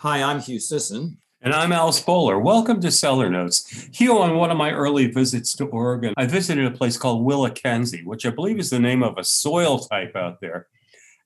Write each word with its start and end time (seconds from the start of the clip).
Hi, 0.00 0.22
I'm 0.22 0.40
Hugh 0.40 0.60
Sisson. 0.60 1.16
And 1.40 1.54
I'm 1.54 1.72
Al 1.72 1.90
Spoler. 1.90 2.38
Welcome 2.38 2.82
to 2.82 2.90
Cellar 2.90 3.30
Notes. 3.30 3.88
Hugh, 3.94 4.18
on 4.18 4.36
one 4.36 4.50
of 4.50 4.58
my 4.58 4.70
early 4.70 5.06
visits 5.10 5.56
to 5.56 5.64
Oregon, 5.64 6.12
I 6.18 6.26
visited 6.26 6.66
a 6.66 6.70
place 6.70 6.98
called 6.98 7.26
WillaKenzie, 7.26 8.04
which 8.04 8.26
I 8.26 8.30
believe 8.30 8.58
is 8.58 8.68
the 8.68 8.78
name 8.78 9.02
of 9.02 9.16
a 9.16 9.24
soil 9.24 9.78
type 9.78 10.14
out 10.14 10.42
there. 10.42 10.66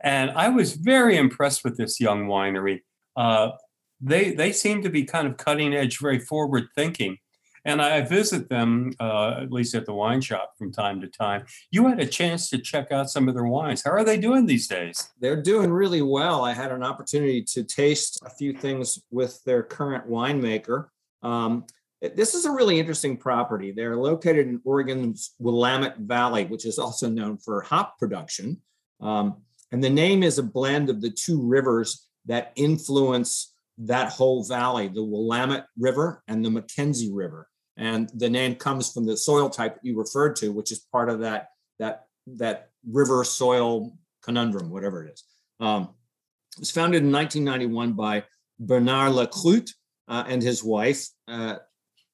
And 0.00 0.30
I 0.32 0.50
was 0.50 0.74
very 0.74 1.16
impressed 1.16 1.64
with 1.64 1.78
this 1.78 1.98
young 1.98 2.26
winery. 2.26 2.80
Uh, 3.16 3.52
they 4.02 4.32
they 4.32 4.52
seem 4.52 4.82
to 4.82 4.90
be 4.90 5.02
kind 5.02 5.26
of 5.26 5.38
cutting 5.38 5.72
edge, 5.72 5.98
very 5.98 6.18
forward 6.18 6.64
thinking 6.74 7.16
and 7.64 7.80
I 7.80 8.00
visit 8.02 8.48
them 8.48 8.92
uh, 9.00 9.40
at 9.42 9.52
least 9.52 9.74
at 9.74 9.86
the 9.86 9.94
wine 9.94 10.20
shop 10.20 10.54
from 10.58 10.72
time 10.72 11.00
to 11.00 11.06
time. 11.06 11.44
You 11.70 11.86
had 11.88 12.00
a 12.00 12.06
chance 12.06 12.48
to 12.50 12.58
check 12.58 12.92
out 12.92 13.10
some 13.10 13.28
of 13.28 13.34
their 13.34 13.46
wines. 13.46 13.82
How 13.84 13.90
are 13.90 14.04
they 14.04 14.18
doing 14.18 14.46
these 14.46 14.68
days? 14.68 15.10
They're 15.20 15.42
doing 15.42 15.70
really 15.70 16.02
well. 16.02 16.44
I 16.44 16.52
had 16.52 16.72
an 16.72 16.82
opportunity 16.82 17.42
to 17.42 17.64
taste 17.64 18.20
a 18.24 18.30
few 18.30 18.52
things 18.52 19.00
with 19.10 19.42
their 19.44 19.62
current 19.62 20.08
winemaker. 20.08 20.86
Um, 21.22 21.64
this 22.00 22.34
is 22.34 22.44
a 22.44 22.52
really 22.52 22.78
interesting 22.78 23.16
property. 23.16 23.72
They're 23.72 23.96
located 23.96 24.46
in 24.46 24.60
Oregon's 24.64 25.34
Willamette 25.38 25.98
Valley, 25.98 26.44
which 26.44 26.64
is 26.64 26.78
also 26.78 27.08
known 27.08 27.38
for 27.38 27.62
hop 27.62 27.98
production. 27.98 28.62
Um, 29.00 29.42
and 29.72 29.82
the 29.82 29.90
name 29.90 30.22
is 30.22 30.38
a 30.38 30.42
blend 30.42 30.90
of 30.90 31.00
the 31.00 31.10
two 31.10 31.42
rivers 31.42 32.06
that 32.26 32.52
influence 32.56 33.54
that 33.78 34.10
whole 34.10 34.44
valley 34.44 34.88
the 34.88 35.02
Willamette 35.02 35.66
River 35.78 36.22
and 36.28 36.44
the 36.44 36.48
McKenzie 36.48 37.10
River. 37.12 37.48
And 37.76 38.10
the 38.14 38.28
name 38.28 38.56
comes 38.56 38.92
from 38.92 39.06
the 39.06 39.16
soil 39.16 39.48
type 39.48 39.74
that 39.74 39.84
you 39.84 39.96
referred 39.96 40.34
to, 40.36 40.50
which 40.50 40.72
is 40.72 40.80
part 40.92 41.08
of 41.08 41.20
that, 41.20 41.50
that, 41.78 42.06
that 42.26 42.70
river 42.90 43.22
soil 43.22 43.96
conundrum, 44.22 44.70
whatever 44.70 45.04
it 45.04 45.12
is. 45.12 45.24
Um, 45.60 45.90
it 46.56 46.60
was 46.60 46.70
founded 46.72 47.04
in 47.04 47.12
1991 47.12 47.92
by 47.92 48.24
Bernard 48.58 49.12
Lacroute 49.12 49.70
uh, 50.08 50.24
and 50.26 50.42
his 50.42 50.64
wife 50.64 51.06
uh, 51.28 51.56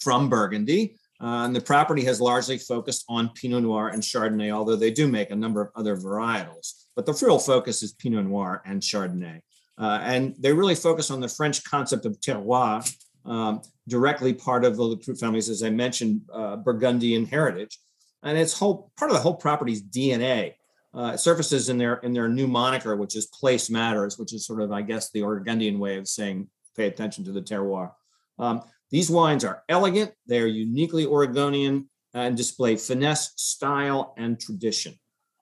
from 0.00 0.28
Burgundy. 0.28 0.96
Uh, 1.20 1.44
and 1.44 1.56
the 1.56 1.60
property 1.60 2.04
has 2.04 2.20
largely 2.20 2.58
focused 2.58 3.04
on 3.08 3.30
Pinot 3.30 3.64
Noir 3.64 3.88
and 3.88 4.00
Chardonnay, 4.00 4.52
although 4.52 4.76
they 4.76 4.92
do 4.92 5.08
make 5.08 5.30
a 5.30 5.36
number 5.36 5.60
of 5.60 5.70
other 5.74 5.96
varietals. 5.96 6.84
But 6.94 7.06
the 7.06 7.18
real 7.20 7.40
focus 7.40 7.82
is 7.82 7.92
Pinot 7.92 8.26
Noir 8.26 8.62
and 8.64 8.80
Chardonnay. 8.80 9.40
Uh, 9.78 10.00
and 10.02 10.34
they 10.38 10.52
really 10.52 10.74
focus 10.74 11.10
on 11.10 11.20
the 11.20 11.28
French 11.28 11.62
concept 11.62 12.04
of 12.04 12.20
terroir, 12.20 12.84
um, 13.24 13.62
directly 13.86 14.32
part 14.32 14.64
of 14.64 14.76
the 14.76 14.82
Lacroute 14.82 15.20
families, 15.20 15.48
as 15.48 15.62
I 15.62 15.70
mentioned, 15.70 16.22
uh, 16.32 16.56
Burgundian 16.56 17.26
heritage, 17.26 17.78
and 18.22 18.36
it's 18.36 18.58
whole 18.58 18.90
part 18.96 19.10
of 19.10 19.16
the 19.16 19.22
whole 19.22 19.34
property's 19.34 19.82
DNA. 19.82 20.54
Uh, 20.92 21.12
it 21.14 21.18
surfaces 21.18 21.68
in 21.68 21.78
their 21.78 21.96
in 21.96 22.12
their 22.12 22.28
new 22.28 22.48
moniker, 22.48 22.96
which 22.96 23.14
is 23.14 23.26
"Place 23.26 23.70
Matters," 23.70 24.18
which 24.18 24.32
is 24.32 24.46
sort 24.46 24.62
of, 24.62 24.72
I 24.72 24.82
guess, 24.82 25.10
the 25.10 25.22
Burgundian 25.22 25.78
way 25.78 25.96
of 25.96 26.08
saying 26.08 26.48
pay 26.76 26.86
attention 26.86 27.24
to 27.24 27.32
the 27.32 27.42
terroir. 27.42 27.92
Um, 28.38 28.62
these 28.90 29.10
wines 29.10 29.44
are 29.44 29.62
elegant; 29.68 30.12
they 30.26 30.40
are 30.40 30.46
uniquely 30.46 31.06
Oregonian 31.06 31.88
and 32.14 32.36
display 32.36 32.76
finesse, 32.76 33.32
style, 33.36 34.14
and 34.16 34.40
tradition. 34.40 34.94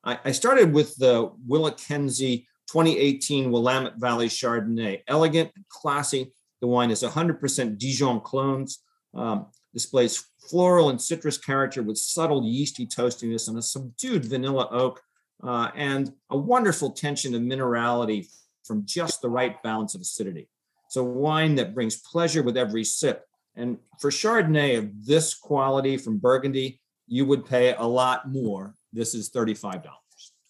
I, 0.05 0.19
I 0.27 0.33
started 0.33 0.75
with 0.75 0.97
the 0.97 1.31
WillaKenzie 1.49 2.47
2018 2.69 3.51
Willamette 3.51 3.97
Valley 3.97 4.29
Chardonnay, 4.29 5.03
elegant 5.09 5.51
classy 5.69 6.33
the 6.61 6.67
wine 6.67 6.91
is 6.91 7.03
100% 7.03 7.79
Dijon 7.79 8.21
clones, 8.21 8.83
um, 9.15 9.47
displays 9.73 10.25
floral 10.49 10.91
and 10.91 11.01
citrus 11.01 11.39
character 11.39 11.83
with 11.83 11.99
subtle 11.99 12.45
yeasty 12.45 12.87
toastiness 12.87 13.49
and 13.49 13.59
a 13.59 13.63
subdued 13.63 14.25
vanilla 14.25 14.69
oak, 14.71 15.03
uh, 15.43 15.71
and 15.75 16.13
a 16.31 16.37
wonderful 16.37 16.91
tension 16.91 17.35
of 17.35 17.43
minerality 17.43 18.27
from 18.65 18.85
just 18.87 19.21
the 19.21 19.29
right 19.29 19.63
balance 19.63 19.95
of 19.95 20.01
acidity. 20.01 20.49
A 20.97 21.03
wine 21.03 21.57
that 21.57 21.75
brings 21.75 21.97
pleasure 21.97 22.43
with 22.43 22.57
every 22.57 22.83
sip. 22.83 23.27
And 23.55 23.77
for 24.01 24.11
Chardonnay 24.11 24.79
of 24.79 25.05
this 25.05 25.35
quality 25.35 25.99
from 25.99 26.17
Burgundy, 26.17 26.81
you 27.07 27.27
would 27.27 27.45
pay 27.45 27.75
a 27.75 27.85
lot 27.85 28.31
more. 28.31 28.75
This 28.95 29.15
is 29.15 29.29
$35. 29.29 29.83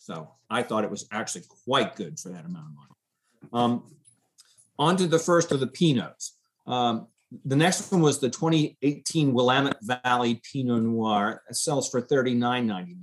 So 0.07 0.31
I 0.49 0.63
thought 0.63 0.85
it 0.85 0.91
was 0.91 1.09
actually 1.11 1.43
quite 1.65 1.97
good 1.97 2.21
for 2.21 2.29
that 2.29 2.45
amount 2.45 2.67
of 2.69 2.75
money. 2.77 2.91
Um, 3.53 3.83
on 4.79 4.97
to 4.99 5.09
the 5.09 5.19
first 5.19 5.51
of 5.51 5.59
the 5.59 5.67
Pinots. 5.67 6.31
Um, 6.65 7.09
the 7.45 7.57
next 7.57 7.91
one 7.91 8.03
was 8.03 8.21
the 8.21 8.31
2018 8.31 9.35
Willamette 9.35 9.79
Valley 9.83 10.41
Pinot 10.53 10.85
Noir. 10.85 11.43
It 11.51 11.57
sells 11.57 11.91
for 11.91 12.01
$39.99. 12.01 12.95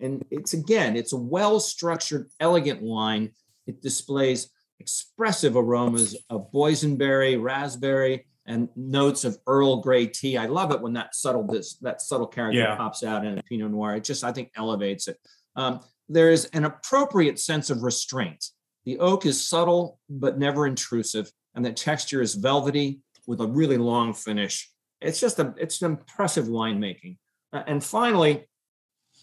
And 0.00 0.22
it's 0.30 0.52
again, 0.52 0.96
it's 0.96 1.14
a 1.14 1.16
well-structured, 1.16 2.28
elegant 2.40 2.82
wine. 2.82 3.30
It 3.66 3.80
displays 3.80 4.50
expressive 4.80 5.56
aromas 5.56 6.14
of 6.28 6.52
boysenberry, 6.52 7.40
raspberry, 7.40 8.26
and 8.44 8.68
notes 8.76 9.24
of 9.24 9.38
Earl 9.46 9.80
Grey 9.80 10.08
tea. 10.08 10.36
I 10.36 10.44
love 10.44 10.72
it 10.72 10.82
when 10.82 10.92
that 10.92 11.14
subtle 11.14 11.46
this 11.46 11.76
that 11.76 12.02
subtle 12.02 12.26
character 12.26 12.60
yeah. 12.60 12.76
pops 12.76 13.02
out 13.02 13.24
in 13.24 13.38
a 13.38 13.42
Pinot 13.44 13.70
Noir. 13.70 13.96
It 13.96 14.04
just 14.04 14.24
I 14.24 14.32
think 14.32 14.50
elevates 14.54 15.08
it. 15.08 15.16
Um, 15.56 15.80
there 16.08 16.30
is 16.30 16.46
an 16.46 16.64
appropriate 16.64 17.38
sense 17.38 17.70
of 17.70 17.82
restraint. 17.82 18.46
The 18.84 18.98
oak 18.98 19.26
is 19.26 19.42
subtle 19.42 19.98
but 20.08 20.38
never 20.38 20.66
intrusive, 20.66 21.30
and 21.54 21.64
the 21.64 21.72
texture 21.72 22.20
is 22.20 22.34
velvety 22.34 23.00
with 23.26 23.40
a 23.40 23.46
really 23.46 23.78
long 23.78 24.12
finish. 24.12 24.70
It's 25.00 25.20
just 25.20 25.38
a 25.38 25.54
it's 25.56 25.80
an 25.82 25.92
impressive 25.92 26.46
winemaking. 26.46 27.16
Uh, 27.52 27.62
and 27.66 27.82
finally, 27.82 28.46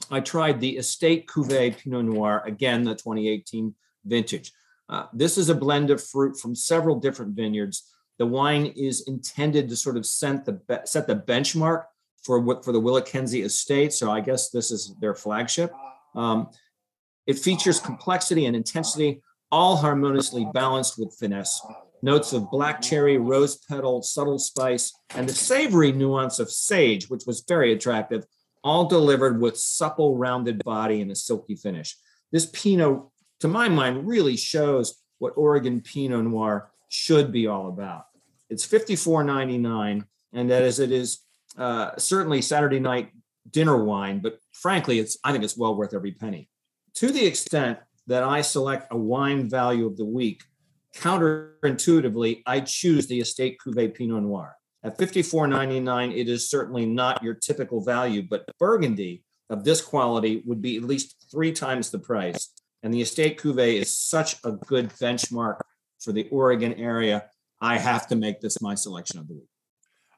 I 0.10 0.20
tried 0.22 0.60
the 0.60 0.78
Estate 0.78 1.28
Cuvée 1.28 1.78
Pinot 1.78 2.06
Noir 2.06 2.44
again, 2.46 2.84
the 2.84 2.96
2018 2.96 3.76
vintage. 4.06 4.52
Uh, 4.90 5.06
this 5.14 5.38
is 5.38 5.50
a 5.50 5.56
blend 5.56 5.90
of 5.90 6.04
fruit 6.04 6.38
from 6.38 6.56
several 6.56 7.00
different 7.00 7.36
vineyards. 7.36 7.94
The 8.18 8.26
wine 8.26 8.68
is 8.76 9.08
intended 9.08 9.70
to 9.70 9.76
sort 9.76 9.98
of 9.98 10.06
set 10.06 10.46
the 10.46 10.60
set 10.86 11.08
the 11.08 11.16
benchmark 11.16 11.86
for 12.24 12.40
what 12.40 12.64
for 12.64 12.72
the 12.72 12.82
WillaKenzie 12.82 13.44
estate. 13.44 13.94
So 13.94 14.12
I 14.12 14.22
guess 14.22 14.50
this 14.50 14.72
is 14.72 14.96
their 15.00 15.16
flagship. 15.16 15.74
Um, 16.16 16.50
it 17.28 17.40
features 17.40 17.80
complexity 17.80 18.46
and 18.46 18.56
intensity 18.56 19.22
all 19.52 19.76
harmoniously 19.76 20.48
balanced 20.54 20.98
with 20.98 21.16
finesse. 21.20 21.62
Notes 22.02 22.34
of 22.34 22.50
black 22.50 22.82
cherry, 22.82 23.18
rose 23.18 23.58
petal, 23.58 24.02
subtle 24.02 24.40
spice, 24.40 24.94
and 25.14 25.28
the 25.28 25.34
savory 25.34 25.92
nuance 25.92 26.40
of 26.40 26.50
sage, 26.50 27.10
which 27.10 27.24
was 27.28 27.44
very 27.48 27.74
attractive, 27.74 28.26
all 28.64 28.86
delivered 28.86 29.42
with 29.42 29.58
supple, 29.58 30.18
rounded 30.18 30.64
body 30.64 31.02
and 31.02 31.12
a 31.12 31.16
silky 31.16 31.56
finish. 31.56 31.96
This 32.32 32.48
Pinot, 32.48 33.02
to 33.42 33.48
my 33.48 33.70
mind, 33.70 34.08
really 34.08 34.38
shows 34.38 35.02
what 35.20 35.34
Oregon 35.36 35.82
Pinot 35.82 36.24
Noir 36.24 36.72
should 36.90 37.32
be 37.32 37.48
all 37.48 37.68
about. 37.68 38.06
It's 38.50 38.68
$54.99, 38.68 40.06
and 40.34 40.50
that 40.50 40.64
is 40.64 40.80
it 40.80 40.92
is 40.92 41.20
uh, 41.58 41.92
certainly 41.98 42.42
Saturday 42.42 42.80
night 42.80 43.12
dinner 43.50 43.84
wine, 43.84 44.20
but 44.20 44.40
frankly, 44.54 45.00
it's 45.00 45.18
I 45.24 45.32
think 45.32 45.44
it's 45.44 45.58
well 45.58 45.76
worth 45.76 45.94
every 45.94 46.14
penny. 46.14 46.50
To 47.02 47.12
the 47.12 47.26
extent 47.26 47.80
that 48.06 48.22
I 48.22 48.42
select 48.42 48.86
a 48.92 48.96
wine 48.96 49.50
value 49.50 49.88
of 49.88 49.98
the 49.98 50.06
week, 50.06 50.44
counterintuitively, 50.96 52.44
I 52.46 52.60
choose 52.60 53.08
the 53.08 53.20
Estate 53.20 53.58
Cuvée 53.58 53.92
Pinot 53.92 54.22
Noir. 54.22 54.56
At 54.84 55.00
$54.99, 55.00 56.16
it 56.16 56.30
is 56.30 56.48
certainly 56.48 56.86
not 56.86 57.24
your 57.24 57.34
typical 57.34 57.84
value, 57.84 58.22
but 58.30 58.46
Burgundy 58.60 59.24
of 59.50 59.64
this 59.64 59.82
quality 59.82 60.44
would 60.46 60.62
be 60.62 60.78
at 60.78 60.84
least 60.84 61.26
three 61.32 61.52
times 61.52 61.90
the 61.90 61.98
price. 61.98 62.54
And 62.84 62.94
the 62.94 63.02
Estate 63.02 63.40
Cuvée 63.40 63.82
is 63.82 63.98
such 63.98 64.36
a 64.44 64.52
good 64.52 64.90
benchmark 65.02 65.58
for 66.00 66.12
the 66.12 66.30
Oregon 66.30 66.76
area. 66.76 67.26
I 67.60 67.80
have 67.80 68.06
to 68.10 68.16
make 68.16 68.42
this 68.42 68.62
my 68.62 68.76
selection 68.76 69.20
of 69.20 69.28
the 69.28 69.34
week. 69.34 69.50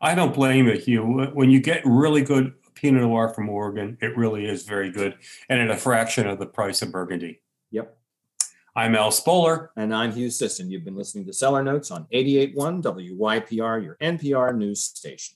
I 0.01 0.15
don't 0.15 0.35
blame 0.35 0.67
it, 0.67 0.81
Hugh. 0.81 1.31
When 1.33 1.49
you 1.49 1.61
get 1.61 1.81
really 1.85 2.23
good 2.23 2.51
Pinot 2.75 3.01
Noir 3.01 3.29
from 3.29 3.49
Oregon, 3.49 3.97
it 4.01 4.17
really 4.17 4.45
is 4.45 4.63
very 4.63 4.91
good 4.91 5.15
and 5.49 5.59
at 5.59 5.71
a 5.71 5.77
fraction 5.77 6.27
of 6.27 6.39
the 6.39 6.45
price 6.45 6.81
of 6.81 6.91
Burgundy. 6.91 7.41
Yep. 7.71 7.97
I'm 8.75 8.95
Al 8.95 9.11
Spoler. 9.11 9.71
And 9.75 9.93
I'm 9.93 10.11
Hugh 10.11 10.31
Sisson. 10.31 10.71
You've 10.71 10.83
been 10.83 10.95
listening 10.95 11.25
to 11.27 11.33
Cellar 11.33 11.63
Notes 11.63 11.91
on 11.91 12.07
88.1 12.11 12.81
WYPR, 12.81 13.83
your 13.83 13.97
NPR 14.01 14.55
news 14.55 14.83
station. 14.83 15.35